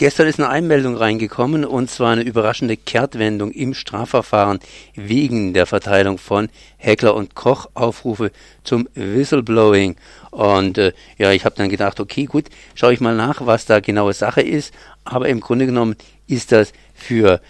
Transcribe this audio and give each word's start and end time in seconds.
Gestern 0.00 0.28
ist 0.28 0.40
eine 0.40 0.48
Einmeldung 0.48 0.96
reingekommen 0.96 1.66
und 1.66 1.90
zwar 1.90 2.12
eine 2.12 2.22
überraschende 2.22 2.78
Kehrtwendung 2.78 3.50
im 3.50 3.74
Strafverfahren 3.74 4.58
wegen 4.94 5.52
der 5.52 5.66
Verteilung 5.66 6.16
von 6.16 6.48
Heckler 6.78 7.14
und 7.14 7.34
Koch 7.34 7.68
Aufrufe 7.74 8.32
zum 8.64 8.88
Whistleblowing. 8.94 9.96
Und 10.30 10.78
äh, 10.78 10.94
ja, 11.18 11.32
ich 11.32 11.44
habe 11.44 11.56
dann 11.56 11.68
gedacht, 11.68 12.00
okay, 12.00 12.24
gut, 12.24 12.46
schaue 12.74 12.94
ich 12.94 13.02
mal 13.02 13.14
nach, 13.14 13.44
was 13.44 13.66
da 13.66 13.80
genaue 13.80 14.14
Sache 14.14 14.40
ist. 14.40 14.72
Aber 15.04 15.28
im 15.28 15.40
Grunde 15.40 15.66
genommen 15.66 15.96
ist 16.26 16.50
das 16.50 16.72
für, 16.94 17.42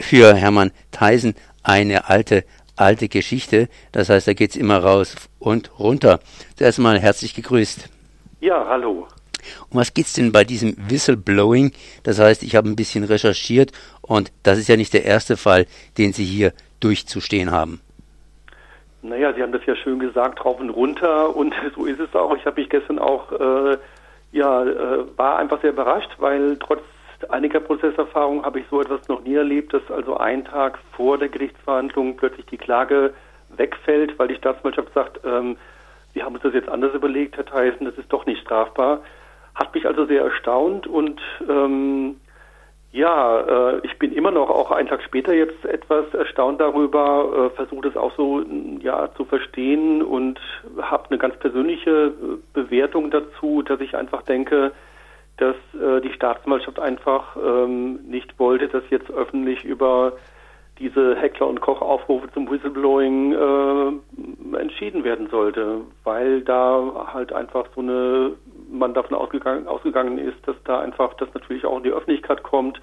für 0.00 0.34
Hermann 0.34 0.70
Theisen 0.92 1.34
eine 1.62 2.08
alte, 2.08 2.46
alte 2.76 3.10
Geschichte. 3.10 3.68
Das 3.92 4.08
heißt, 4.08 4.26
da 4.26 4.32
geht's 4.32 4.56
immer 4.56 4.78
raus 4.78 5.16
und 5.38 5.78
runter. 5.78 6.20
Zuerst 6.56 6.78
mal 6.78 6.98
herzlich 6.98 7.34
gegrüßt. 7.34 7.90
Ja, 8.40 8.64
hallo. 8.66 9.06
Um 9.70 9.78
was 9.78 9.94
geht's 9.94 10.12
denn 10.14 10.32
bei 10.32 10.44
diesem 10.44 10.76
Whistleblowing? 10.88 11.72
Das 12.02 12.18
heißt, 12.18 12.42
ich 12.42 12.56
habe 12.56 12.68
ein 12.68 12.76
bisschen 12.76 13.04
recherchiert 13.04 13.72
und 14.02 14.32
das 14.42 14.58
ist 14.58 14.68
ja 14.68 14.76
nicht 14.76 14.92
der 14.92 15.04
erste 15.04 15.36
Fall, 15.36 15.66
den 15.98 16.12
Sie 16.12 16.24
hier 16.24 16.52
durchzustehen 16.80 17.50
haben. 17.50 17.80
Naja, 19.02 19.32
Sie 19.32 19.42
haben 19.42 19.52
das 19.52 19.64
ja 19.66 19.76
schön 19.76 19.98
gesagt, 19.98 20.44
rauf 20.44 20.60
und 20.60 20.70
runter 20.70 21.34
und 21.34 21.54
so 21.74 21.86
ist 21.86 22.00
es 22.00 22.14
auch. 22.14 22.36
Ich 22.36 22.44
habe 22.44 22.60
mich 22.60 22.70
gestern 22.70 22.98
auch, 22.98 23.32
äh, 23.32 23.78
ja, 24.32 24.64
äh, 24.64 25.04
war 25.16 25.38
einfach 25.38 25.60
sehr 25.62 25.70
überrascht, 25.70 26.10
weil 26.18 26.56
trotz 26.58 26.82
einiger 27.28 27.60
Prozesserfahrung 27.60 28.44
habe 28.44 28.60
ich 28.60 28.66
so 28.70 28.80
etwas 28.80 29.06
noch 29.08 29.22
nie 29.22 29.34
erlebt, 29.34 29.74
dass 29.74 29.82
also 29.90 30.16
ein 30.16 30.44
Tag 30.44 30.78
vor 30.92 31.18
der 31.18 31.28
Gerichtsverhandlung 31.28 32.16
plötzlich 32.16 32.46
die 32.46 32.56
Klage 32.56 33.12
wegfällt, 33.56 34.18
weil 34.18 34.28
die 34.28 34.36
Staatsanwaltschaft 34.36 34.92
sagt, 34.94 35.20
ähm, 35.24 35.56
wir 36.12 36.24
haben 36.24 36.34
uns 36.34 36.42
das 36.42 36.54
jetzt 36.54 36.68
anders 36.68 36.94
überlegt, 36.94 37.36
Herr 37.36 37.44
Theissen, 37.44 37.84
das 37.84 37.96
ist 37.96 38.12
doch 38.12 38.26
nicht 38.26 38.40
strafbar. 38.40 39.02
Hat 39.54 39.74
mich 39.74 39.86
also 39.86 40.06
sehr 40.06 40.22
erstaunt 40.22 40.86
und 40.86 41.20
ähm, 41.48 42.16
ja, 42.92 43.40
äh, 43.40 43.80
ich 43.84 43.98
bin 43.98 44.12
immer 44.12 44.32
noch 44.32 44.50
auch 44.50 44.72
einen 44.72 44.88
Tag 44.88 45.02
später 45.02 45.32
jetzt 45.32 45.64
etwas 45.64 46.12
erstaunt 46.12 46.60
darüber, 46.60 47.50
äh, 47.52 47.56
versuche 47.56 47.88
es 47.88 47.96
auch 47.96 48.12
so 48.16 48.42
ja 48.80 49.10
zu 49.16 49.24
verstehen 49.24 50.02
und 50.02 50.40
habe 50.80 51.08
eine 51.10 51.18
ganz 51.18 51.36
persönliche 51.38 51.90
äh, 51.90 52.12
Bewertung 52.52 53.10
dazu, 53.10 53.62
dass 53.62 53.80
ich 53.80 53.96
einfach 53.96 54.22
denke, 54.22 54.72
dass 55.36 55.56
äh, 55.74 56.00
die 56.00 56.12
Staatsanwaltschaft 56.12 56.80
einfach 56.80 57.36
ähm, 57.36 58.00
nicht 58.08 58.38
wollte, 58.38 58.68
dass 58.68 58.82
jetzt 58.90 59.10
öffentlich 59.10 59.64
über 59.64 60.14
diese 60.80 61.14
Heckler- 61.14 61.48
und 61.48 61.60
Koch-Aufrufe 61.60 62.30
zum 62.32 62.50
Whistleblowing 62.50 63.32
äh, 63.32 64.56
entschieden 64.56 65.04
werden 65.04 65.28
sollte, 65.30 65.82
weil 66.04 66.40
da 66.40 67.10
halt 67.12 67.32
einfach 67.32 67.66
so 67.74 67.82
eine, 67.82 68.32
man 68.70 68.94
davon 68.94 69.16
ausgegangen, 69.16 69.66
ausgegangen 69.66 70.18
ist, 70.18 70.36
dass 70.46 70.56
da 70.64 70.80
einfach 70.80 71.14
das 71.14 71.28
natürlich 71.34 71.64
auch 71.64 71.78
in 71.78 71.82
die 71.84 71.90
Öffentlichkeit 71.90 72.42
kommt. 72.42 72.80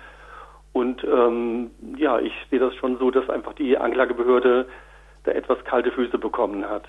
Und 0.73 1.03
ähm, 1.03 1.71
ja, 1.97 2.19
ich 2.19 2.33
sehe 2.49 2.59
das 2.59 2.75
schon 2.75 2.97
so, 2.97 3.09
dass 3.09 3.30
einfach 3.30 3.53
die 3.53 3.77
Anklagebehörde 3.77 4.67
da 5.23 5.31
etwas 5.31 5.63
kalte 5.65 5.91
Füße 5.91 6.17
bekommen 6.17 6.67
hat. 6.69 6.83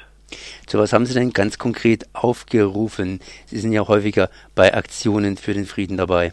Zu 0.67 0.79
was 0.79 0.93
haben 0.93 1.07
Sie 1.07 1.15
denn 1.15 1.31
ganz 1.31 1.59
konkret 1.59 2.05
aufgerufen? 2.13 3.21
Sie 3.47 3.59
sind 3.59 3.73
ja 3.73 3.89
häufiger 3.89 4.29
bei 4.55 4.75
Aktionen 4.75 5.37
für 5.37 5.55
den 5.55 5.65
Frieden 5.65 5.97
dabei. 5.97 6.33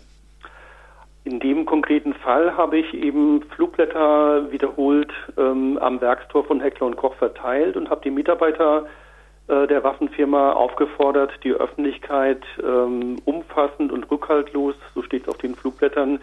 In 1.24 1.40
dem 1.40 1.66
konkreten 1.66 2.14
Fall 2.14 2.56
habe 2.56 2.78
ich 2.78 2.94
eben 2.94 3.42
Flugblätter 3.56 4.52
wiederholt 4.52 5.12
ähm, 5.38 5.80
am 5.80 6.02
Werkstor 6.02 6.44
von 6.44 6.60
Heckler 6.60 6.88
und 6.88 6.98
Koch 6.98 7.16
verteilt 7.16 7.78
und 7.78 7.90
habe 7.90 8.02
die 8.04 8.12
Mitarbeiter 8.12 8.86
äh, 8.86 9.05
der 9.48 9.84
Waffenfirma 9.84 10.54
aufgefordert, 10.54 11.32
die 11.44 11.52
Öffentlichkeit 11.52 12.44
ähm, 12.64 13.18
umfassend 13.26 13.92
und 13.92 14.10
rückhaltlos, 14.10 14.76
so 14.96 15.04
steht 15.04 15.24
es 15.24 15.30
auf 15.30 15.38
den 15.38 15.56
Flugblättern, 15.56 16.20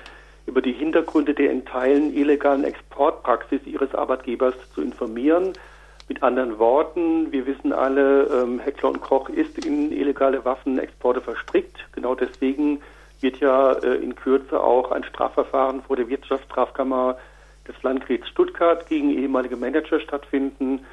über 0.46 0.60
die 0.60 0.72
Hintergründe 0.72 1.34
der 1.34 1.50
in 1.50 1.64
Teilen 1.64 2.12
illegalen 2.12 2.64
Exportpraxis 2.64 3.60
ihres 3.64 3.94
Arbeitgebers 3.94 4.54
zu 4.74 4.82
informieren. 4.82 5.52
Mit 6.08 6.22
anderen 6.22 6.58
Worten, 6.58 7.30
wir 7.30 7.46
wissen 7.46 7.72
alle, 7.72 8.24
ähm, 8.24 8.58
Heckler 8.58 8.90
und 8.90 9.00
Koch 9.00 9.28
ist 9.28 9.64
in 9.64 9.92
illegale 9.92 10.44
Waffenexporte 10.44 11.20
verstrickt. 11.20 11.86
Genau 11.92 12.14
deswegen 12.14 12.80
wird 13.20 13.38
ja 13.38 13.72
äh, 13.72 13.94
in 13.96 14.16
Kürze 14.16 14.60
auch 14.60 14.90
ein 14.90 15.04
Strafverfahren 15.04 15.82
vor 15.82 15.96
der 15.96 16.08
Wirtschaftsstrafkammer 16.08 17.16
des 17.68 17.80
Landgerichts 17.82 18.28
Stuttgart 18.28 18.86
gegen 18.88 19.10
ehemalige 19.10 19.56
Manager 19.56 20.00
stattfinden. 20.00 20.84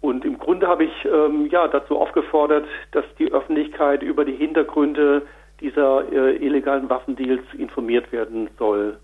Und 0.00 0.24
im 0.24 0.38
Grunde 0.38 0.68
habe 0.68 0.84
ich 0.84 1.04
ähm, 1.04 1.48
ja 1.50 1.66
dazu 1.68 1.98
aufgefordert, 1.98 2.66
dass 2.92 3.04
die 3.18 3.32
Öffentlichkeit 3.32 4.02
über 4.02 4.24
die 4.24 4.36
Hintergründe 4.36 5.26
dieser 5.60 6.10
äh, 6.12 6.36
illegalen 6.36 6.88
Waffendeals 6.88 7.42
informiert 7.56 8.12
werden 8.12 8.48
soll. 8.58 8.98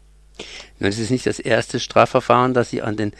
Es 0.78 0.98
ist 0.98 1.10
nicht 1.10 1.26
das 1.26 1.38
erste 1.38 1.80
Strafverfahren, 1.80 2.54
das 2.54 2.70
Sie 2.70 2.82
an 2.82 2.96
den 2.96 3.12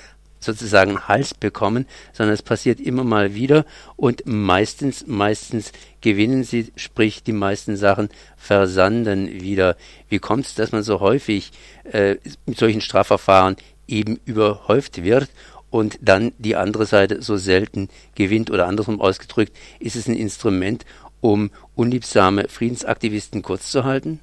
sozusagen 0.45 1.09
Hals 1.09 1.35
bekommen, 1.35 1.87
sondern 2.13 2.35
es 2.35 2.43
passiert 2.43 2.79
immer 2.79 3.03
mal 3.03 3.35
wieder 3.35 3.65
und 3.97 4.23
meistens, 4.27 5.07
meistens 5.07 5.73
gewinnen 6.01 6.45
sie, 6.45 6.71
sprich 6.77 7.23
die 7.23 7.33
meisten 7.33 7.77
Sachen 7.77 8.11
versanden 8.37 9.41
wieder. 9.41 9.77
Wie 10.09 10.19
kommt 10.19 10.45
es, 10.45 10.55
dass 10.55 10.71
man 10.71 10.83
so 10.83 11.01
häufig 11.01 11.51
äh, 11.85 12.17
mit 12.47 12.59
solchen 12.59 12.83
Strafverfahren 12.83 13.57
eben 13.89 14.21
überhäuft 14.25 15.03
wird 15.03 15.29
und 15.75 15.99
dann 16.09 16.31
die 16.39 16.55
andere 16.55 16.87
Seite 16.87 17.21
so 17.21 17.35
selten 17.35 17.89
gewinnt 18.15 18.49
oder 18.49 18.69
andersrum 18.69 19.01
ausgedrückt, 19.01 19.53
ist 19.81 19.97
es 19.97 20.07
ein 20.07 20.15
Instrument, 20.15 20.87
um 21.21 21.51
unliebsame 21.75 22.45
Friedensaktivisten 22.49 23.43
kurz 23.43 23.73
zu 23.73 23.83
halten? 23.83 24.21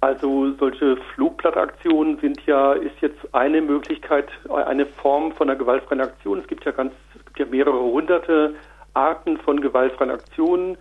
Also 0.00 0.54
solche 0.58 0.96
Flugblattaktionen 1.14 2.18
sind 2.18 2.40
ja, 2.46 2.72
ist 2.72 2.98
jetzt 3.02 3.18
eine 3.32 3.60
Möglichkeit, 3.60 4.28
eine 4.48 4.86
Form 4.86 5.32
von 5.32 5.50
einer 5.50 5.58
gewaltfreien 5.58 6.00
Aktion. 6.00 6.38
Es 6.38 6.46
gibt 6.46 6.64
ja 6.64 6.72
ganz, 6.72 6.94
es 7.14 7.22
gibt 7.26 7.40
ja 7.40 7.44
mehrere 7.44 7.80
hunderte 7.80 8.54
Arten 8.94 9.36
von 9.36 9.60
gewaltfreien 9.60 10.10
Aktionen. 10.10 10.78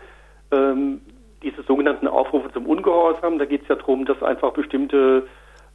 Ähm, 0.54 1.02
diese 1.42 1.62
sogenannten 1.64 2.08
Aufrufe 2.08 2.50
zum 2.54 2.68
Ungehorsam, 2.68 3.38
da 3.38 3.44
geht 3.44 3.64
es 3.64 3.68
ja 3.68 3.76
darum, 3.76 4.06
dass 4.06 4.24
einfach 4.24 4.54
bestimmte 4.54 5.28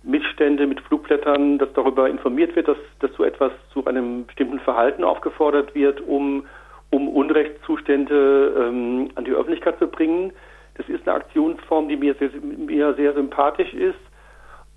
Missstände 0.02 0.66
mit 0.66 0.80
Flugblättern, 0.80 1.58
dass 1.58 1.72
darüber 1.74 2.08
informiert 2.08 2.54
wird, 2.56 2.68
dass, 2.68 2.78
dass 3.00 3.12
so 3.14 3.24
etwas 3.24 3.52
zu 3.72 3.84
einem 3.86 4.26
bestimmten 4.26 4.60
Verhalten 4.60 5.04
aufgefordert 5.04 5.74
wird, 5.74 6.00
um, 6.00 6.46
um 6.90 7.08
Unrechtszustände 7.08 8.54
ähm, 8.56 9.10
an 9.16 9.24
die 9.24 9.32
Öffentlichkeit 9.32 9.78
zu 9.78 9.88
bringen. 9.88 10.32
Das 10.76 10.88
ist 10.88 11.06
eine 11.06 11.16
Aktionsform, 11.16 11.88
die 11.88 11.96
mir 11.96 12.14
sehr, 12.14 12.30
mir 12.40 12.94
sehr 12.94 13.12
sympathisch 13.14 13.74
ist. 13.74 13.98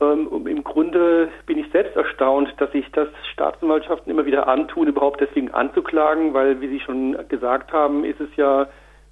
Ähm, 0.02 0.48
Im 0.48 0.64
Grunde 0.64 1.30
bin 1.46 1.60
ich 1.60 1.72
selbst 1.72 1.96
erstaunt, 1.96 2.54
dass 2.58 2.72
sich 2.72 2.92
das 2.92 3.08
Staatsanwaltschaften 3.32 4.12
immer 4.12 4.26
wieder 4.26 4.48
antun, 4.48 4.88
überhaupt 4.88 5.22
deswegen 5.22 5.52
anzuklagen, 5.52 6.34
weil, 6.34 6.60
wie 6.60 6.68
Sie 6.68 6.80
schon 6.80 7.16
gesagt 7.30 7.72
haben, 7.72 8.04
ist 8.04 8.20
es 8.20 8.36
ja, 8.36 8.68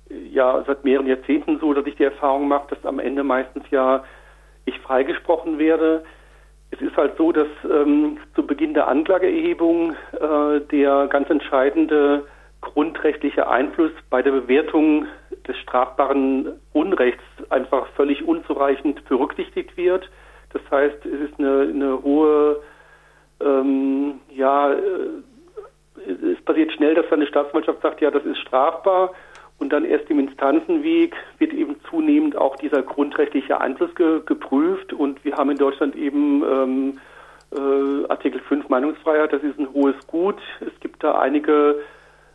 ja 0.09 0.64
seit 0.66 0.84
mehreren 0.84 1.06
Jahrzehnten 1.06 1.59
so, 1.59 1.74
dass 1.74 1.86
ich 1.86 1.96
die 1.96 2.03
Erfahrung 2.03 2.47
mache, 2.47 2.74
dass 2.74 2.84
am 2.86 2.97
Ende 2.97 3.24
meistens 3.24 3.64
ja 3.70 4.03
ich 4.69 4.80
freigesprochen 4.80 5.59
werde. 5.59 6.03
Es 6.72 6.81
ist 6.81 6.96
halt 6.96 7.18
so, 7.18 7.31
dass 7.31 7.47
ähm, 7.69 8.18
zu 8.35 8.46
Beginn 8.46 8.74
der 8.74 8.88
Anklageerhebung 8.88 9.96
äh, 10.13 10.62
der 10.72 11.07
ganz 11.07 11.30
entscheidende 11.30 12.25
grundrechtliche 12.62 13.47
Einfluss 13.47 13.91
bei 14.09 14.22
der 14.22 14.31
Bewertung 14.31 15.08
des 15.47 15.58
strafbaren 15.58 16.59
Unrechts 16.74 17.24
einfach 17.50 17.88
völlig 17.96 18.24
unzureichend 18.28 19.03
berücksichtigt 19.06 19.75
wird. 19.78 20.09
Das 20.52 20.62
heißt, 20.69 21.06
es 21.06 21.29
ist 21.29 21.40
eine, 21.40 21.62
eine 21.62 22.03
hohe, 22.03 22.62
ähm, 23.40 24.19
ja, 24.29 24.74
äh, 24.74 24.78
es 26.06 26.41
passiert 26.46 26.72
schnell, 26.74 26.96
dass 26.96 27.12
eine 27.12 27.28
Staatsanwaltschaft 27.28 27.81
sagt, 27.81 28.02
ja, 28.02 28.12
das 28.12 28.24
ist 28.24 28.38
strafbar. 28.40 29.12
Und 29.59 29.74
dann 29.74 29.84
erst 29.84 30.09
im 30.09 30.20
Instanzenweg 30.20 31.16
wird 31.38 31.53
eben 31.53 31.75
zunehmend 31.90 32.38
auch 32.38 32.56
dieser 32.56 32.81
grundrechtliche 32.81 33.59
Einfluss 33.59 33.94
ge 33.96 34.22
geprüft. 34.25 34.94
Und 34.94 35.24
wir 35.25 35.36
haben 35.36 35.52
in 35.52 35.58
Deutschland 35.58 35.96
eben 35.96 36.44
ähm, 36.44 37.00
äh, 37.52 38.09
Artikel 38.09 38.40
5 38.41 38.70
Meinungsfreiheit, 38.70 39.34
das 39.34 39.44
ist 39.44 39.59
ein 39.59 39.73
hohes 39.73 39.96
Gut. 40.08 40.38
Es 40.61 40.79
gibt 40.79 41.03
da 41.03 41.20
einige 41.20 41.82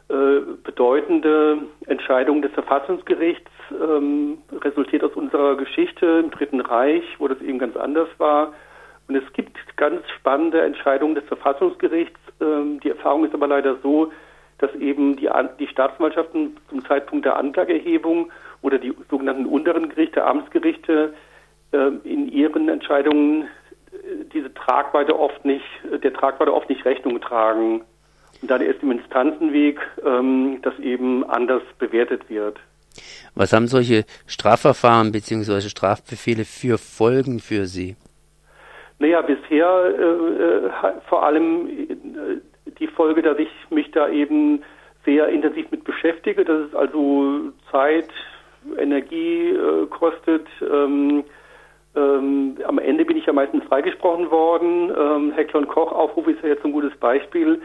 äh, 0.09 0.41
bedeutende 0.63 1.63
Entscheidung 1.87 2.43
des 2.43 2.53
Verfassungsgerichts 2.53 3.51
ähm, 3.71 4.39
resultiert 4.61 5.03
aus 5.03 5.15
unserer 5.15 5.57
Geschichte 5.57 6.21
im 6.23 6.31
Dritten 6.31 6.61
Reich, 6.61 7.05
wo 7.19 7.27
das 7.27 7.41
eben 7.41 7.59
ganz 7.59 7.75
anders 7.77 8.09
war. 8.19 8.53
Und 9.09 9.17
es 9.17 9.33
gibt 9.33 9.57
ganz 9.77 10.03
spannende 10.19 10.61
Entscheidungen 10.61 11.15
des 11.15 11.25
Verfassungsgerichts. 11.25 12.19
Ähm, 12.41 12.81
die 12.81 12.91
Erfahrung 12.91 13.25
ist 13.25 13.33
aber 13.33 13.47
leider 13.47 13.77
so, 13.83 14.13
dass 14.59 14.75
eben 14.77 15.17
die, 15.17 15.29
die 15.59 15.67
Staatsanwaltschaften 15.67 16.57
zum 16.69 16.85
Zeitpunkt 16.85 17.25
der 17.25 17.37
Anklageerhebung 17.37 18.31
oder 18.63 18.79
die 18.79 18.95
sogenannten 19.11 19.47
unteren 19.47 19.89
Gerichte, 19.89 20.25
Amtsgerichte, 20.25 21.15
äh, 21.73 21.91
in 22.05 22.29
ihren 22.29 22.69
Entscheidungen 22.69 23.43
äh, 23.43 24.25
diese 24.33 24.53
Tragweite 24.55 25.19
oft 25.19 25.45
nicht, 25.45 25.65
der 26.03 26.13
Tragweite 26.13 26.53
oft 26.53 26.69
nicht 26.69 26.85
Rechnung 26.85 27.21
tragen 27.21 27.83
und 28.43 28.51
dann 28.51 28.63
erst 28.63 28.83
im 28.83 28.93
Instanzenweg 28.93 29.81
ähm, 30.05 30.61
das 30.63 30.79
eben 30.79 31.25
anders 31.25 31.63
bewertet 31.79 32.29
wird. 32.29 32.59
Was 33.35 33.53
haben 33.53 33.67
solche 33.67 34.05
Strafverfahren 34.27 35.13
bzw. 35.13 35.69
Strafbefehle 35.69 36.45
für 36.45 36.79
Folgen 36.79 37.41
für 37.41 37.67
Sie? 37.67 37.97
Naja, 38.99 39.23
bisher 39.23 39.67
äh, 39.99 40.03
äh 40.03 40.71
vor 41.09 41.25
allem 41.25 41.69
äh, 41.69 41.94
die 42.79 42.87
Folge, 42.87 43.23
dass 43.23 43.39
ich 43.39 43.51
mich 43.71 43.91
da 43.91 44.09
eben 44.09 44.63
sehr 45.05 45.29
intensiv 45.29 45.71
mit 45.71 45.85
beschäftige, 45.85 46.45
dass 46.45 46.69
es 46.69 46.75
also 46.75 47.53
Zeit, 47.71 48.09
Energie 48.79 49.51
äh, 49.51 49.87
kostet. 49.87 50.47
Ähm, 50.63 51.25
ähm, 51.97 52.57
am 52.67 52.79
Ende 52.79 53.05
bin 53.05 53.17
ich 53.17 53.27
ja 53.27 53.33
meistens 53.33 53.65
freigesprochen 53.65 54.31
worden. 54.31 54.93
Ähm, 54.97 55.33
Heckler 55.33 55.61
und 55.61 55.69
Koch 55.69 55.93
Aufruf 55.93 56.27
ist 56.29 56.43
ja 56.43 56.49
jetzt 56.49 56.65
ein 56.65 56.73
gutes 56.73 56.97
Beispiel. 56.97 57.61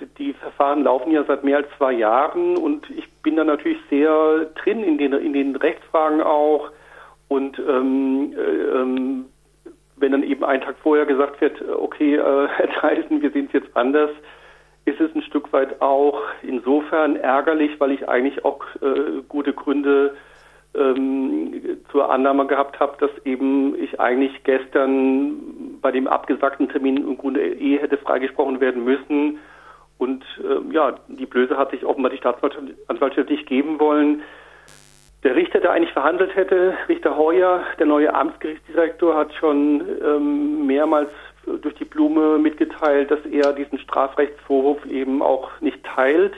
Die, 0.00 0.06
die 0.18 0.32
Verfahren 0.34 0.84
laufen 0.84 1.12
ja 1.12 1.24
seit 1.24 1.44
mehr 1.44 1.58
als 1.58 1.68
zwei 1.78 1.92
Jahren 1.92 2.56
und 2.56 2.88
ich 2.90 3.08
bin 3.22 3.36
da 3.36 3.44
natürlich 3.44 3.78
sehr 3.88 4.46
drin 4.56 4.82
in 4.82 4.98
den, 4.98 5.12
in 5.12 5.32
den 5.32 5.56
Rechtsfragen 5.56 6.20
auch. 6.20 6.70
Und 7.28 7.58
ähm, 7.60 8.34
äh, 8.36 8.80
ähm, 8.80 9.26
wenn 9.96 10.12
dann 10.12 10.22
eben 10.22 10.44
einen 10.44 10.62
Tag 10.62 10.76
vorher 10.82 11.06
gesagt 11.06 11.40
wird, 11.40 11.62
okay, 11.62 12.16
äh, 12.16 12.48
Herr 12.48 12.70
Theisen, 12.80 13.22
wir 13.22 13.30
sehen 13.30 13.46
es 13.46 13.52
jetzt 13.52 13.76
anders, 13.76 14.10
ist 14.84 15.00
es 15.00 15.14
ein 15.14 15.22
Stück 15.22 15.52
weit 15.52 15.80
auch 15.80 16.22
insofern 16.42 17.16
ärgerlich, 17.16 17.78
weil 17.78 17.92
ich 17.92 18.08
eigentlich 18.08 18.44
auch 18.44 18.64
äh, 18.80 19.22
gute 19.28 19.52
Gründe 19.52 20.14
ähm, 20.74 21.78
zur 21.90 22.10
Annahme 22.10 22.46
gehabt 22.46 22.78
habe, 22.80 22.96
dass 23.00 23.10
eben 23.24 23.74
ich 23.82 24.00
eigentlich 24.00 24.44
gestern 24.44 25.78
bei 25.80 25.90
dem 25.90 26.06
abgesagten 26.06 26.68
Termin 26.68 26.96
im 26.96 27.18
Grunde 27.18 27.44
eh 27.44 27.78
hätte 27.78 27.96
freigesprochen 27.96 28.60
werden 28.60 28.84
müssen. 28.84 29.38
Und 29.98 30.24
ähm, 30.42 30.72
ja, 30.72 30.94
die 31.08 31.26
Blöße 31.26 31.56
hat 31.56 31.72
sich 31.72 31.84
offenbar 31.84 32.10
die 32.10 32.18
Staatsanwaltschaft 32.18 33.28
nicht 33.28 33.46
geben 33.46 33.78
wollen. 33.80 34.22
Der 35.24 35.36
Richter, 35.36 35.60
der 35.60 35.72
eigentlich 35.72 35.92
verhandelt 35.92 36.34
hätte, 36.34 36.72
Richter 36.88 37.16
Heuer, 37.18 37.62
der 37.78 37.86
neue 37.86 38.14
Amtsgerichtsdirektor, 38.14 39.14
hat 39.14 39.34
schon 39.34 39.82
ähm, 40.02 40.66
mehrmals 40.66 41.10
durch 41.46 41.74
die 41.74 41.84
Blume 41.84 42.38
mitgeteilt, 42.38 43.10
dass 43.10 43.24
er 43.26 43.52
diesen 43.52 43.78
Strafrechtsvorwurf 43.78 44.84
eben 44.86 45.22
auch 45.22 45.50
nicht 45.60 45.82
teilt 45.84 46.34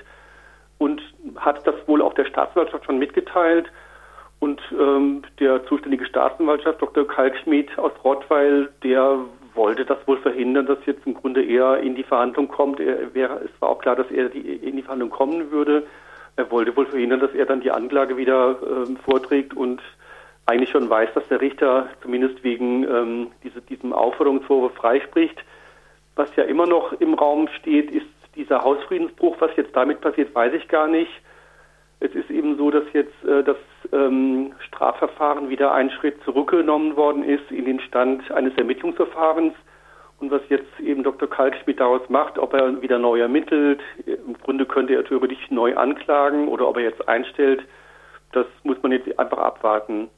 und 0.79 1.01
hat 1.37 1.67
das 1.67 1.75
wohl 1.87 2.03
auch 2.03 2.15
der 2.15 2.25
Staatsanwaltschaft 2.25 2.85
schon 2.87 2.99
mitgeteilt. 2.99 3.71
Und 4.41 4.61
ähm, 4.73 5.23
der 5.39 5.65
zuständige 5.67 6.05
Staatsanwaltschaft, 6.05 6.83
Dr. 6.83 7.07
Kalkschmidt 7.07 7.79
aus 7.79 7.93
Rottweil, 8.03 8.69
der 8.83 9.21
wollte 9.55 9.85
das 9.85 9.99
wohl 10.07 10.19
verhindern, 10.19 10.67
dass 10.67 10.79
jetzt 10.87 11.07
im 11.07 11.15
Grunde 11.15 11.45
er 11.45 11.79
in 11.79 11.95
die 11.95 12.03
Verhandlung 12.03 12.49
kommt. 12.49 12.81
Er 12.81 13.15
wäre, 13.15 13.41
es 13.45 13.51
war 13.61 13.69
auch 13.69 13.79
klar, 13.79 13.95
dass 13.95 14.11
er 14.11 14.31
die, 14.31 14.41
in 14.41 14.77
die 14.77 14.83
Verhandlung 14.83 15.11
kommen 15.11 15.53
würde. 15.53 15.87
Er 16.35 16.51
wollte 16.51 16.77
wohl 16.77 16.87
verhindern, 16.87 17.21
dass 17.21 17.33
er 17.35 17.47
dann 17.47 17.61
die 17.61 17.71
Anklage 17.71 18.17
wieder 18.17 18.57
ähm, 18.63 18.97
vorträgt 18.97 19.55
und 19.55 19.81
eigentlich 20.47 20.71
schon 20.71 20.91
weiß, 20.91 21.11
dass 21.15 21.27
der 21.29 21.41
Richter 21.41 21.89
zumindest 22.03 22.43
wegen 22.43 22.85
ähm, 22.85 23.31
diese, 23.45 23.61
diesem 23.63 23.93
Aufforderungsvorwurf 23.93 24.75
freispricht. 24.75 25.43
Was 26.17 26.35
ja 26.37 26.45
immer 26.45 26.67
noch 26.67 26.93
im 26.95 27.15
Raum 27.15 27.49
steht, 27.59 27.91
ist 27.91 28.07
dieser 28.35 28.63
Hausfriedensbruch. 28.63 29.37
Was 29.41 29.55
jetzt 29.57 29.75
damit 29.75 30.01
passiert, 30.01 30.35
weiß 30.35 30.53
ich 30.55 30.69
gar 30.69 30.89
nicht. 30.89 31.11
Es 32.01 32.13
ist 32.15 32.31
eben 32.31 32.57
so, 32.57 32.71
dass 32.71 32.85
jetzt 32.93 33.25
äh, 33.25 33.45
das 33.45 33.57
ähm, 33.93 34.55
Strafverfahren 34.67 35.49
wieder 35.49 35.73
einen 35.73 35.91
Schritt 35.91 36.23
zurückgenommen 36.25 36.97
worden 36.97 37.23
ist 37.23 37.49
in 37.51 37.65
den 37.65 37.81
Stand 37.81 38.29
eines 38.33 38.57
Ermittlungsverfahrens. 38.57 39.55
Und 40.19 40.31
was 40.31 40.43
jetzt 40.49 40.81
eben 40.81 41.03
Dr. 41.03 41.29
Kalkschmidt 41.29 41.81
daraus 41.81 42.09
macht, 42.09 42.39
ob 42.39 42.55
er 42.55 42.81
wieder 42.83 42.99
neu 42.99 43.21
ermittelt, 43.21 43.81
im 44.07 44.35
Grunde 44.43 44.67
könnte 44.67 44.95
er 44.95 45.05
theoretisch 45.05 45.51
neu 45.51 45.77
anklagen 45.77 46.49
oder 46.49 46.69
ob 46.69 46.77
er 46.77 46.85
jetzt 46.85 47.09
einstellt, 47.09 47.65
das 48.33 48.47
muss 48.63 48.81
man 48.83 48.93
jetzt 48.93 49.19
einfach 49.19 49.39
abwarten. 49.39 50.11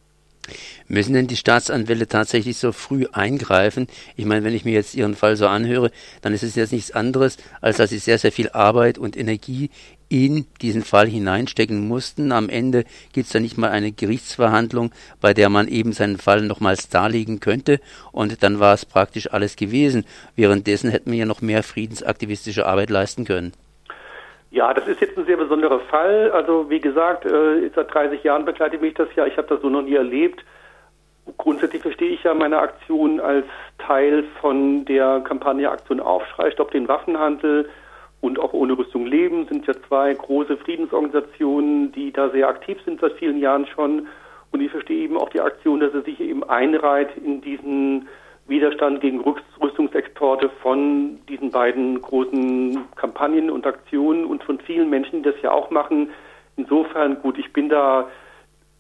Müssen 0.89 1.15
denn 1.15 1.27
die 1.27 1.37
Staatsanwälte 1.37 2.07
tatsächlich 2.07 2.59
so 2.59 2.73
früh 2.73 3.07
eingreifen? 3.13 3.87
Ich 4.17 4.27
meine, 4.27 4.45
wenn 4.45 4.55
ich 4.55 4.65
mir 4.65 4.75
jetzt 4.75 4.95
Ihren 4.95 5.17
Fall 5.17 5.37
so 5.37 5.47
anhöre, 5.47 5.91
dann 6.21 6.35
ist 6.35 6.43
es 6.43 6.55
jetzt 6.55 6.73
nichts 6.73 6.91
anderes, 6.91 7.39
als 7.61 7.79
dass 7.79 7.91
Sie 7.91 7.99
sehr, 7.99 8.19
sehr 8.19 8.33
viel 8.33 8.51
Arbeit 8.51 8.99
und 8.99 9.17
Energie 9.17 9.71
in 10.09 10.47
diesen 10.61 10.85
Fall 10.85 11.09
hineinstecken 11.09 11.89
mussten. 11.89 12.31
Am 12.31 12.49
Ende 12.49 12.85
gibt 13.13 13.27
es 13.27 13.33
da 13.33 13.41
nicht 13.41 13.59
mal 13.59 13.71
eine 13.71 13.93
Gerichtsverhandlung, 13.93 14.93
bei 15.21 15.35
der 15.35 15.49
man 15.49 15.67
eben 15.69 15.93
seinen 15.93 16.19
Fall 16.19 16.43
nochmals 16.43 16.89
darlegen 16.89 17.41
könnte 17.41 17.81
und 18.13 18.43
dann 18.43 18.61
war 18.61 18.75
es 18.75 18.85
praktisch 18.85 19.33
alles 19.33 19.57
gewesen. 19.57 20.05
Währenddessen 20.37 20.91
hätten 20.91 21.11
wir 21.11 21.19
ja 21.19 21.27
noch 21.27 21.41
mehr 21.41 21.63
friedensaktivistische 21.63 22.67
Arbeit 22.67 22.91
leisten 22.91 23.25
können. 23.25 23.53
Ja, 24.55 24.73
das 24.73 24.87
ist 24.87 25.01
jetzt 25.01 25.19
ein 25.19 25.27
sehr 25.27 25.37
besonderer 25.37 25.81
Fall. 25.81 26.31
Also 26.31 26.71
wie 26.71 26.79
gesagt, 26.79 27.27
äh, 27.27 27.69
seit 27.75 27.93
30 27.93 28.23
Jahren 28.23 28.45
begleitet 28.45 28.81
mich 28.81 28.95
das 28.95 29.09
ja. 29.17 29.27
Ich 29.27 29.37
habe 29.37 29.49
das 29.49 29.61
so 29.61 29.69
noch 29.69 29.83
nie 29.83 29.97
erlebt. 29.97 30.45
Grundsätzlich 31.39 31.83
verstehe 31.83 32.11
ich 32.11 32.23
ja 32.23 32.35
meine 32.35 32.61
Aktion 32.61 33.19
als 33.19 33.47
Teil 33.79 34.23
von 34.41 34.85
der 34.85 35.23
Kampagne 35.27 35.69
Aktion 35.69 35.99
Aufschrei, 35.99 36.53
Stopp 36.53 36.71
den 36.71 36.87
Waffenhandel 36.87 37.69
und 38.21 38.39
auch 38.39 38.53
ohne 38.53 38.79
Rüstung 38.79 39.07
leben 39.07 39.45
sind 39.49 39.67
ja 39.67 39.75
zwei 39.89 40.15
große 40.15 40.57
Friedensorganisationen, 40.59 41.91
die 41.91 42.13
da 42.13 42.31
sehr 42.31 42.47
aktiv 42.47 42.79
sind 42.85 43.01
seit 43.01 43.15
vielen 43.15 43.41
Jahren 43.41 43.67
schon. 43.67 44.07
Und 44.53 44.61
ich 44.61 44.71
verstehe 44.71 45.03
eben 45.03 45.17
auch 45.17 45.31
die 45.31 45.41
Aktion, 45.41 45.81
dass 45.81 45.93
er 45.95 46.03
sich 46.03 46.21
eben 46.21 46.45
einreiht 46.45 47.17
in 47.17 47.41
diesen 47.41 48.07
Widerstand 48.47 49.01
gegen 49.01 49.21
Rüstungsexporte 49.61 50.51
von 50.63 51.19
diesen 51.29 51.51
beiden 51.51 52.01
großen 52.01 52.79
Kampagnen 52.95 53.51
und 53.51 53.67
Aktionen 53.67 54.27
und 54.27 54.45
von 54.45 54.59
vielen 54.61 54.91
Menschen, 54.91 55.23
die 55.23 55.31
das 55.31 55.41
ja 55.43 55.51
auch 55.51 55.71
machen. 55.71 56.11
Insofern 56.57 57.21
gut, 57.23 57.39
ich 57.39 57.53
bin 57.53 57.69
da 57.69 58.09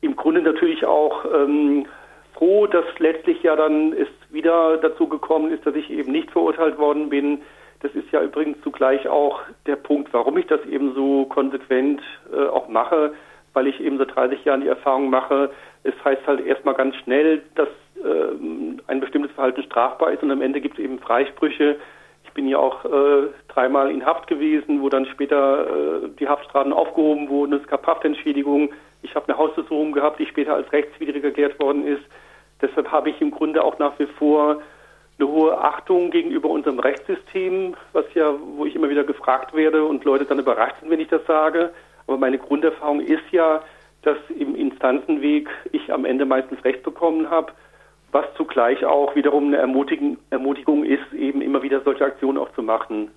im 0.02 0.16
Grunde 0.16 0.42
natürlich 0.42 0.84
auch 0.84 1.24
ähm, 1.34 1.86
froh, 2.34 2.66
dass 2.66 2.84
letztlich 2.98 3.42
ja 3.42 3.56
dann 3.56 3.94
es 3.94 4.08
wieder 4.30 4.76
dazu 4.78 5.08
gekommen 5.08 5.50
ist, 5.50 5.64
dass 5.64 5.74
ich 5.74 5.90
eben 5.90 6.12
nicht 6.12 6.30
verurteilt 6.30 6.78
worden 6.78 7.08
bin. 7.08 7.40
Das 7.80 7.94
ist 7.94 8.10
ja 8.12 8.22
übrigens 8.22 8.60
zugleich 8.62 9.08
auch 9.08 9.40
der 9.66 9.76
Punkt, 9.76 10.12
warum 10.12 10.36
ich 10.36 10.46
das 10.46 10.64
eben 10.66 10.94
so 10.94 11.24
konsequent 11.26 12.02
äh, 12.32 12.46
auch 12.46 12.68
mache, 12.68 13.14
weil 13.54 13.66
ich 13.66 13.80
eben 13.80 13.98
seit 13.98 14.14
30 14.14 14.44
Jahren 14.44 14.60
die 14.60 14.68
Erfahrung 14.68 15.08
mache, 15.10 15.50
es 15.84 15.94
heißt 16.04 16.26
halt 16.26 16.44
erstmal 16.44 16.74
ganz 16.74 16.96
schnell, 16.96 17.42
dass 17.54 17.68
ein 18.02 19.00
bestimmtes 19.00 19.32
Verhalten 19.32 19.62
strafbar 19.62 20.12
ist 20.12 20.22
und 20.22 20.30
am 20.30 20.42
Ende 20.42 20.60
gibt 20.60 20.78
es 20.78 20.84
eben 20.84 20.98
Freisprüche. 20.98 21.76
Ich 22.24 22.32
bin 22.32 22.48
ja 22.48 22.58
auch 22.58 22.84
äh, 22.84 23.28
dreimal 23.48 23.90
in 23.90 24.04
Haft 24.04 24.26
gewesen, 24.26 24.82
wo 24.82 24.88
dann 24.88 25.06
später 25.06 25.66
äh, 25.66 26.08
die 26.18 26.28
Haftstrafen 26.28 26.72
aufgehoben 26.72 27.28
wurden. 27.28 27.54
Es 27.54 27.66
gab 27.66 27.86
Haftentschädigungen. 27.86 28.70
Ich 29.02 29.14
habe 29.14 29.28
eine 29.28 29.38
Hausbesuchung 29.38 29.92
gehabt, 29.92 30.18
die 30.18 30.26
später 30.26 30.54
als 30.54 30.70
rechtswidrig 30.72 31.22
erklärt 31.22 31.58
worden 31.60 31.86
ist. 31.86 32.02
Deshalb 32.60 32.90
habe 32.90 33.10
ich 33.10 33.20
im 33.20 33.30
Grunde 33.30 33.62
auch 33.62 33.78
nach 33.78 33.98
wie 33.98 34.06
vor 34.06 34.62
eine 35.18 35.28
hohe 35.28 35.56
Achtung 35.56 36.10
gegenüber 36.10 36.48
unserem 36.48 36.78
Rechtssystem, 36.78 37.76
was 37.92 38.06
ja, 38.14 38.34
wo 38.56 38.64
ich 38.64 38.74
immer 38.74 38.88
wieder 38.88 39.04
gefragt 39.04 39.54
werde 39.54 39.84
und 39.84 40.04
Leute 40.04 40.24
dann 40.24 40.38
überrascht 40.38 40.76
sind, 40.80 40.90
wenn 40.90 41.00
ich 41.00 41.08
das 41.08 41.24
sage. 41.26 41.72
Aber 42.06 42.18
meine 42.18 42.38
Grunderfahrung 42.38 43.00
ist 43.00 43.30
ja, 43.30 43.62
dass 44.02 44.18
im 44.36 44.54
Instanzenweg 44.56 45.48
ich 45.72 45.92
am 45.92 46.04
Ende 46.04 46.24
meistens 46.24 46.64
Recht 46.64 46.82
bekommen 46.82 47.30
habe 47.30 47.52
was 48.14 48.24
zugleich 48.36 48.84
auch 48.84 49.16
wiederum 49.16 49.48
eine 49.48 49.56
Ermutigung, 49.58 50.84
ist, 50.84 51.12
eben 51.12 51.42
immer 51.42 51.62
wieder 51.62 51.80
solche 51.84 52.04
Aktionen 52.04 52.38
auch 52.38 52.52
zu 52.54 52.62
machen. 52.62 53.10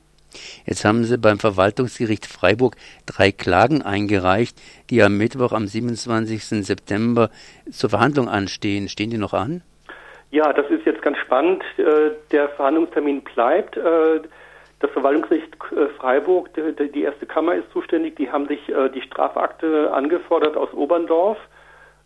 Jetzt 0.65 0.83
haben 0.83 1.03
Sie 1.03 1.17
beim 1.19 1.37
Verwaltungsgericht 1.37 2.25
Freiburg 2.25 2.75
drei 3.05 3.31
Klagen 3.31 3.83
eingereicht, 3.83 4.59
die 4.89 5.03
am 5.03 5.15
Mittwoch, 5.17 5.53
am 5.53 5.67
27. 5.67 6.65
September 6.65 7.29
zur 7.69 7.91
Verhandlung 7.91 8.27
anstehen. 8.27 8.89
Stehen 8.89 9.11
die 9.11 9.19
noch 9.19 9.33
an? 9.33 9.61
Ja, 10.31 10.51
das 10.51 10.69
ist 10.71 10.85
jetzt 10.85 11.03
ganz 11.03 11.17
spannend. 11.19 11.63
Äh, 11.77 12.11
der 12.31 12.49
Verhandlungstermin 12.49 13.21
bleibt. 13.21 13.77
Äh, 13.77 14.21
das 14.79 14.91
Verwaltungsgericht 14.91 15.55
äh, 15.71 15.87
Freiburg, 15.99 16.49
die 16.55 17.03
erste 17.03 17.27
Kammer 17.27 17.53
ist 17.53 17.71
zuständig. 17.71 18.15
Die 18.15 18.29
haben 18.31 18.47
sich 18.47 18.59
die 18.65 19.01
Strafakte 19.01 19.91
angefordert 19.93 20.57
aus 20.57 20.73
Oberndorf 20.73 21.37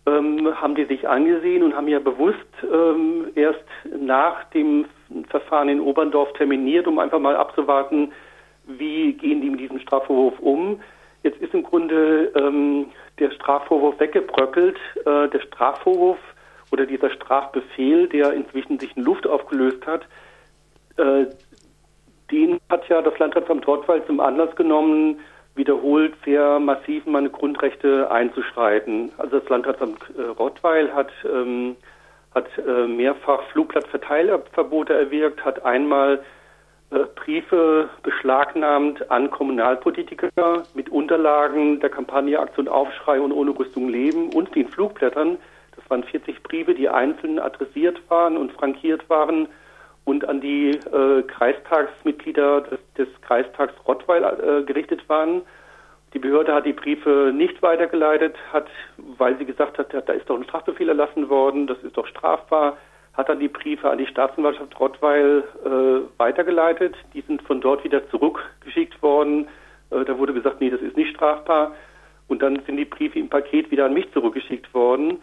ähm, 0.06 0.50
haben 0.60 0.76
die 0.76 0.86
sich 0.86 1.08
angesehen 1.08 1.64
und 1.64 1.76
haben 1.76 1.88
ja 1.88 2.00
bewusst 2.00 2.38
ähm, 2.64 3.28
erst 3.36 3.64
nach 4.00 4.44
dem 4.46 4.86
Verfahren 5.30 5.70
in 5.70 5.80
Oberndorf 5.80 6.34
terminiert, 6.34 6.88
um 6.88 7.00
einfach 7.00 7.20
mal 7.20 7.36
abzuwarten, 7.36 8.12
wie 8.66 9.14
gehen 9.14 9.42
die 9.42 9.50
mit 9.50 9.60
diesem 9.60 9.80
Strafvorwurf 9.80 10.40
um. 10.40 10.80
Jetzt 11.24 11.40
ist 11.40 11.54
im 11.54 11.64
Grunde 11.64 12.32
ähm, 12.36 12.88
der 13.20 13.32
Strafvorwurf 13.32 14.00
weggebröckelt. 14.00 14.78
Äh, 15.06 15.30
der 15.30 15.42
Strafvorwurf 15.42 16.18
oder 16.72 16.86
dieser 16.86 17.12
Strafbefehl, 17.12 18.08
der 18.08 18.34
inzwischen 18.34 18.80
sich 18.80 18.96
in 18.98 19.04
Luft 19.04 19.28
aufgelöst 19.28 19.86
hat, 19.86 20.06
äh, 20.98 21.26
den 22.32 22.60
hat 22.70 22.88
ja 22.88 23.02
das 23.02 23.18
Landratsamt 23.20 23.68
Rottweil 23.68 24.04
zum 24.06 24.20
Anlass 24.20 24.56
genommen, 24.56 25.20
wiederholt 25.56 26.14
sehr 26.26 26.60
massiv 26.60 27.06
meine 27.06 27.30
Grundrechte 27.30 28.10
einzuschreiten. 28.10 29.12
Also 29.18 29.40
das 29.40 29.50
Landratsamt 29.50 30.00
äh, 30.18 30.22
Rottweil 30.22 30.94
hat, 30.94 31.12
ähm, 31.26 31.76
hat 32.34 32.48
äh, 32.58 32.88
mehrfach 32.88 33.44
Flugplatzverteilerverbote 33.52 34.94
erwirkt, 34.94 35.44
hat 35.44 35.66
einmal 35.66 36.24
äh, 36.92 37.00
Briefe 37.16 37.90
beschlagnahmt 38.04 39.12
an 39.12 39.30
Kommunalpolitiker 39.30 40.64
mit 40.74 40.90
Unterlagen 40.90 41.80
der 41.80 41.90
Kampagne 41.90 42.40
Aktion 42.40 42.68
Aufschrei 42.68 43.20
und 43.20 43.32
ohne 43.32 43.52
Rüstung 43.52 43.90
leben 43.90 44.30
und 44.34 44.56
den 44.56 44.68
Flugblättern. 44.70 45.38
Das 45.76 45.90
waren 45.90 46.04
40 46.04 46.44
Briefe, 46.44 46.74
die 46.74 46.90
einzeln 46.90 47.40
adressiert 47.40 48.02
waren 48.10 48.38
und 48.38 48.52
frankiert 48.54 49.10
waren 49.10 49.48
und 50.06 50.28
an 50.28 50.42
die 50.42 50.72
äh, 50.72 51.24
Kreistagsmitglieder 51.24 52.62
des, 52.62 52.80
des 52.98 53.08
Kreistags 53.22 53.74
Rottweil 53.88 54.24
äh, 54.24 54.64
gerichtet 54.64 55.08
waren. 55.08 55.42
Die 56.14 56.20
Behörde 56.20 56.54
hat 56.54 56.66
die 56.66 56.74
Briefe 56.74 57.32
nicht 57.34 57.62
weitergeleitet, 57.62 58.36
hat, 58.52 58.68
weil 58.98 59.38
sie 59.38 59.46
gesagt 59.46 59.78
hat, 59.78 59.94
da 59.94 60.14
ist 60.14 60.30
doch 60.30 60.38
ein 60.38 60.44
Strafbefehl 60.44 60.90
erlassen 60.90 61.30
worden, 61.30 61.68
das 61.68 61.82
ist 61.84 61.96
doch 61.96 62.06
strafbar, 62.08 62.78
hat 63.14 63.30
dann 63.30 63.40
die 63.40 63.48
Briefe 63.48 63.90
an 63.90 63.98
die 63.98 64.08
Staatsanwaltschaft 64.08 64.78
Rottweil 64.80 65.44
äh, 65.66 66.20
weitergeleitet. 66.20 66.96
Die 67.14 67.22
sind 67.22 67.42
von 67.44 67.62
dort 67.62 67.84
wieder 67.84 68.10
zurückgeschickt 68.10 69.02
worden. 69.02 69.48
Äh, 69.90 70.06
da 70.06 70.18
wurde 70.18 70.34
gesagt, 70.34 70.62
nee, 70.62 70.70
das 70.70 70.82
ist 70.82 70.98
nicht 70.98 71.16
strafbar. 71.16 71.76
Und 72.28 72.42
dann 72.42 72.62
sind 72.66 72.78
die 72.78 72.86
Briefe 72.86 73.20
im 73.20 73.30
Paket 73.30 73.72
wieder 73.72 73.86
an 73.86 73.94
mich 73.94 74.12
zurückgeschickt 74.14 74.74
worden. 74.74 75.22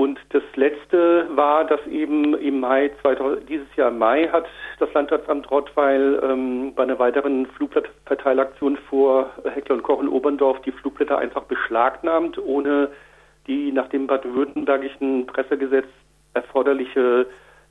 Und 0.00 0.18
das 0.30 0.42
letzte 0.54 1.28
war, 1.36 1.66
dass 1.66 1.86
eben 1.86 2.32
im 2.38 2.60
Mai 2.60 2.90
2000, 3.02 3.46
dieses 3.50 3.66
Jahr 3.76 3.90
im 3.90 3.98
Mai 3.98 4.28
hat 4.28 4.46
das 4.78 4.90
Landratsamt 4.94 5.50
Rottweil 5.50 6.18
ähm, 6.22 6.72
bei 6.74 6.84
einer 6.84 6.98
weiteren 6.98 7.44
Flugblattverteilaktion 7.44 8.78
vor 8.88 9.28
Heckler 9.44 9.74
und 9.74 9.82
Koch 9.82 10.00
in 10.00 10.08
Oberndorf 10.08 10.62
die 10.62 10.72
Flugblätter 10.72 11.18
einfach 11.18 11.42
beschlagnahmt, 11.42 12.38
ohne 12.38 12.88
die 13.46 13.72
nach 13.72 13.90
dem 13.90 14.06
baden-württembergischen 14.06 15.26
Pressegesetz 15.26 15.88
erforderliche 16.32 17.26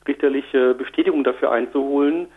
richterliche 0.08 0.76
Bestätigung 0.76 1.24
dafür 1.24 1.52
einzuholen. 1.52 2.28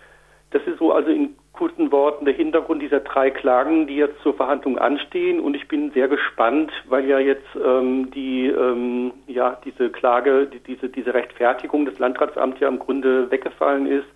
Das 0.53 0.63
ist 0.67 0.79
so 0.79 0.93
also 0.93 1.11
in 1.11 1.35
kurzen 1.53 1.93
Worten 1.93 2.25
der 2.25 2.35
Hintergrund 2.35 2.83
dieser 2.83 3.01
drei 3.01 3.31
Klagen, 3.31 3.87
die 3.87 3.97
jetzt 3.97 4.21
zur 4.23 4.35
Verhandlung 4.35 4.79
anstehen. 4.79 5.41
Und 5.41 5.55
ich 5.55 5.69
bin 5.69 5.91
sehr 5.93 6.09
gespannt, 6.09 6.73
weil 6.89 7.05
ja 7.05 7.19
jetzt 7.19 7.47
ähm, 7.63 8.11
die 8.11 8.47
ähm, 8.47 9.13
ja 9.27 9.59
diese 9.65 9.91
Klage, 9.91 10.47
die, 10.47 10.61
diese 10.61 10.89
diese 10.89 11.15
Rechtfertigung 11.15 11.85
des 11.85 11.99
Landratsamts 11.99 12.61
ja 12.61 12.69
im 12.69 12.79
Grunde 12.79 13.31
weggefallen 13.31 13.87
ist, 13.87 14.09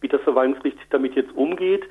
wie 0.00 0.08
das 0.08 0.20
Verwaltungsgericht 0.22 0.78
damit 0.90 1.14
jetzt 1.14 1.34
umgeht. 1.34 1.84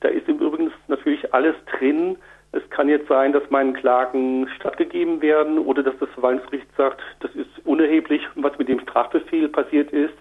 Da 0.00 0.08
ist 0.08 0.28
im 0.28 0.38
Übrigen 0.38 0.72
natürlich 0.88 1.34
alles 1.34 1.54
drin, 1.66 2.16
es 2.52 2.68
kann 2.70 2.88
jetzt 2.88 3.06
sein, 3.08 3.32
dass 3.32 3.48
meinen 3.50 3.74
Klagen 3.74 4.48
stattgegeben 4.56 5.22
werden 5.22 5.58
oder 5.58 5.82
dass 5.82 5.96
das 6.00 6.08
Verwaltungsgericht 6.10 6.66
sagt, 6.76 7.00
das 7.20 7.32
ist 7.34 7.48
unerheblich, 7.64 8.22
was 8.34 8.58
mit 8.58 8.68
dem 8.68 8.80
Strafbefehl 8.80 9.48
passiert 9.48 9.92
ist. 9.92 10.14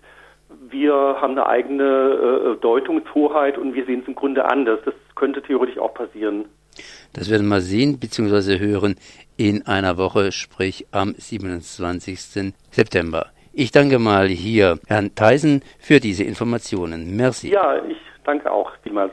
Wir 0.80 0.94
haben 1.20 1.32
eine 1.34 1.46
eigene 1.46 1.84
äh, 1.84 2.62
Deutungshoheit 2.62 3.58
und 3.58 3.74
wir 3.74 3.86
sehen 3.86 4.00
es 4.02 4.08
im 4.08 4.16
Grunde 4.16 4.46
anders. 4.46 4.80
Das 4.86 4.94
könnte 5.16 5.42
theoretisch 5.42 5.78
auch 5.78 5.94
passieren. 5.94 6.46
Das 7.12 7.30
werden 7.30 7.48
wir 7.48 7.50
mal 7.50 7.62
sehen 7.62 8.00
bzw. 8.00 8.60
hören 8.60 8.96
in 9.36 9.68
einer 9.68 9.98
Woche, 9.98 10.32
sprich 10.32 10.88
am 10.92 11.16
27. 11.18 12.54
September. 12.72 13.26
Ich 13.52 13.72
danke 13.72 14.00
mal 14.00 14.28
hier 14.28 14.80
Herrn 14.88 15.14
Theisen 15.16 15.64
für 15.80 16.00
diese 16.00 16.24
Informationen. 16.24 17.18
Merci. 17.18 17.50
Ja, 17.50 17.84
ich 17.84 17.98
danke 18.24 18.50
auch 18.50 18.72
vielmals. 18.82 19.12